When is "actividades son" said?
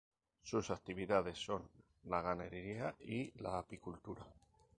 0.79-1.69